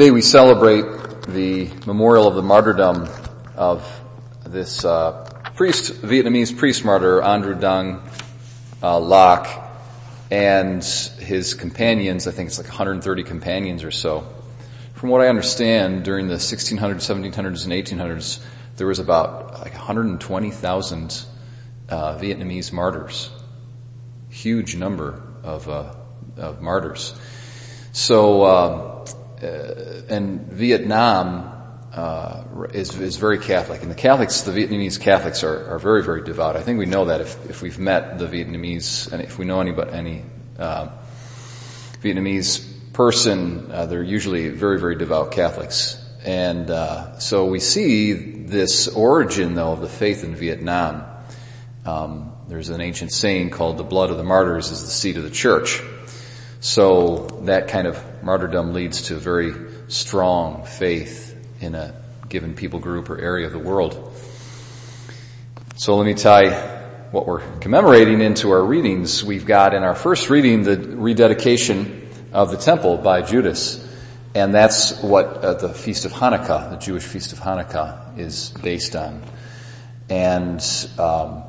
[0.00, 3.06] Today we celebrate the memorial of the martyrdom
[3.54, 3.86] of
[4.46, 8.08] this uh, priest, Vietnamese priest martyr Andrew Dung
[8.82, 9.46] uh, Lac
[10.30, 12.26] and his companions.
[12.26, 14.26] I think it's like 130 companions or so.
[14.94, 18.42] From what I understand, during the 1600s, 1700s, and 1800s,
[18.78, 21.24] there was about like 120,000
[21.90, 23.28] uh, Vietnamese martyrs.
[24.30, 25.94] Huge number of, uh,
[26.38, 27.12] of martyrs.
[27.92, 28.89] So uh,
[29.42, 31.60] and Vietnam
[31.92, 36.56] uh, is, very Catholic, and the Catholics, the Vietnamese Catholics, are, very, very devout.
[36.56, 40.24] I think we know that if, we've met the Vietnamese, and if we know any
[40.58, 40.88] uh,
[42.02, 45.96] Vietnamese person, uh, they're usually very, very devout Catholics.
[46.24, 51.06] And uh, so we see this origin, though, of the faith in Vietnam.
[51.86, 55.22] Um, there's an ancient saying called "the blood of the martyrs is the seed of
[55.22, 55.80] the church."
[56.60, 59.52] So that kind of martyrdom leads to very
[59.88, 61.94] strong faith in a
[62.28, 64.14] given people group or area of the world.
[65.76, 66.50] So let me tie
[67.10, 69.24] what we're commemorating into our readings.
[69.24, 73.86] We've got in our first reading the rededication of the temple by Judas.
[74.34, 78.94] And that's what uh, the Feast of Hanukkah, the Jewish Feast of Hanukkah, is based
[78.94, 79.24] on.
[80.08, 80.60] And
[80.98, 81.42] um,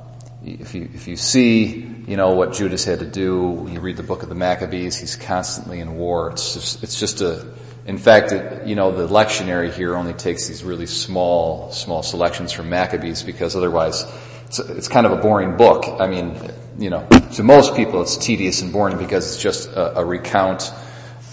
[0.44, 3.98] if you if you see you know what Judas had to do, when you read
[3.98, 6.32] the book of the Maccabees, he's constantly in war.
[6.32, 7.46] It's just it's just a
[7.86, 12.52] in fact, it, you know, the lectionary here only takes these really small, small selections
[12.52, 14.06] from Maccabees because otherwise
[14.48, 15.86] it's, it's kind of a boring book.
[16.00, 16.38] I mean,
[16.78, 20.72] you know, to most people it's tedious and boring because it's just a, a recount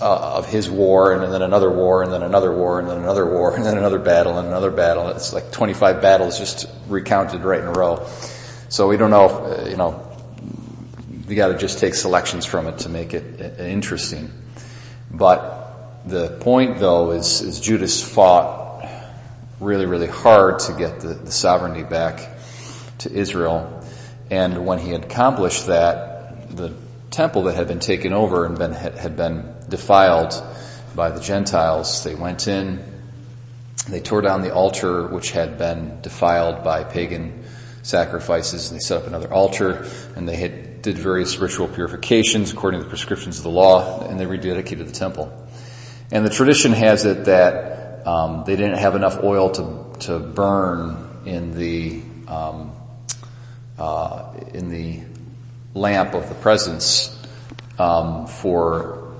[0.00, 3.26] uh, of his war and then another war and then another war and then another
[3.26, 5.08] war and then another battle and another battle.
[5.08, 8.06] It's like 25 battles just recounted right in a row.
[8.70, 10.07] So we don't know, uh, you know,
[11.28, 14.32] we got to just take selections from it to make it uh, interesting.
[15.10, 18.88] But the point, though, is, is Judas fought
[19.60, 22.30] really, really hard to get the, the sovereignty back
[22.98, 23.84] to Israel.
[24.30, 26.74] And when he had accomplished that, the
[27.10, 30.34] temple that had been taken over and been, had been defiled
[30.94, 32.82] by the Gentiles, they went in,
[33.88, 37.44] they tore down the altar which had been defiled by pagan
[37.82, 42.80] sacrifices, and they set up another altar, and they had, did various ritual purifications according
[42.80, 45.32] to the prescriptions of the law, and they rededicated the temple.
[46.10, 51.22] And the tradition has it that um, they didn't have enough oil to to burn
[51.26, 52.72] in the um,
[53.78, 55.00] uh, in the
[55.74, 57.14] lamp of the presence
[57.78, 59.14] um, for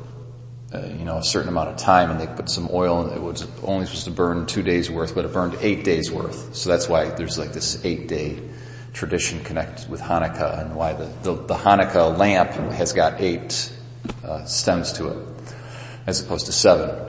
[0.72, 3.22] uh, you know a certain amount of time, and they put some oil, and it
[3.22, 6.54] was only supposed to burn two days worth, but it burned eight days worth.
[6.54, 8.38] So that's why there's like this eight day
[8.98, 13.72] tradition connected with Hanukkah, and why the the, the Hanukkah lamp has got eight
[14.24, 15.18] uh, stems to it,
[16.06, 17.06] as opposed to seven.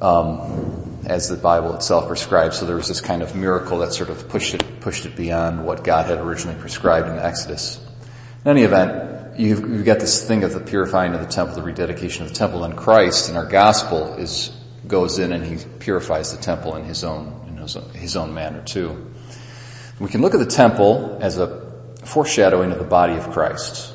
[0.00, 2.58] Um, as the Bible itself prescribes.
[2.58, 5.64] So there was this kind of miracle that sort of pushed it, pushed it beyond
[5.64, 7.80] what God had originally prescribed in Exodus.
[8.44, 11.62] In any event, you've, you've got this thing of the purifying of the temple, the
[11.62, 14.50] rededication of the temple, and Christ in our gospel is,
[14.86, 18.62] goes in and he purifies the temple in his own, in his, his own manner
[18.62, 19.14] too.
[20.00, 21.72] We can look at the temple as a
[22.04, 23.94] foreshadowing of the body of Christ.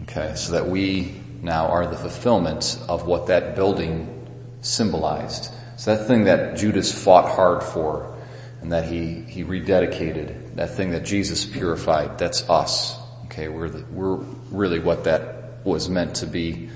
[0.00, 4.26] Okay, so that we now are the fulfillment of what that building
[4.62, 5.50] symbolized.
[5.76, 8.16] So that thing that Judas fought hard for
[8.60, 12.98] and that he, he rededicated, that thing that Jesus purified, that's us.
[13.26, 16.70] Okay, we're the, we're really what that was meant to be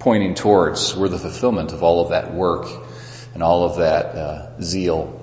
[0.00, 0.96] pointing towards.
[0.96, 2.66] We're the fulfillment of all of that work
[3.34, 5.16] and all of that uh, zeal.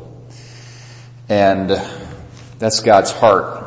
[1.28, 1.72] And
[2.60, 3.66] that's God's heart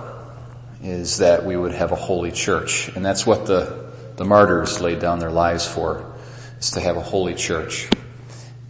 [0.83, 2.89] is that we would have a holy church.
[2.89, 6.15] And that's what the, the martyrs laid down their lives for,
[6.59, 7.89] is to have a holy church.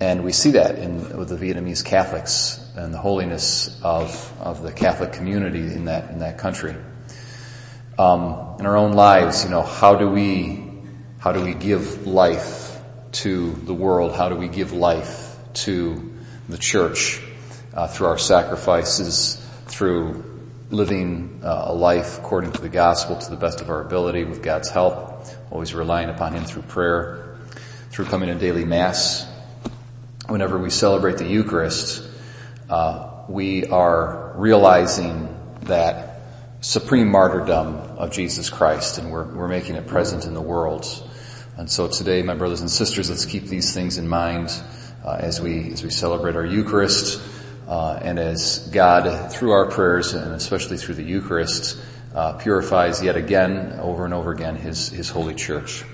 [0.01, 4.73] And we see that in with the Vietnamese Catholics and the holiness of, of the
[4.73, 6.75] Catholic community in that in that country.
[7.99, 10.65] Um, in our own lives, you know, how do we
[11.19, 12.81] how do we give life
[13.13, 14.16] to the world?
[14.16, 16.15] How do we give life to
[16.49, 17.21] the church
[17.75, 20.25] uh, through our sacrifices, through
[20.71, 24.43] living uh, a life according to the gospel to the best of our ability with
[24.43, 27.39] God's help, always relying upon Him through prayer,
[27.91, 29.27] through coming to daily mass,
[30.27, 32.07] whenever we celebrate the Eucharist,
[32.69, 35.28] uh, we are realizing
[35.63, 36.21] that
[36.61, 40.87] supreme martyrdom of Jesus Christ, and we're, we're making it present in the world.
[41.57, 44.51] And so today, my brothers and sisters, let's keep these things in mind
[45.05, 47.21] uh, as we as we celebrate our Eucharist,
[47.71, 51.78] uh, and as God, through our prayers and especially through the Eucharist,
[52.13, 55.84] uh, purifies yet again, over and over again, His His holy Church.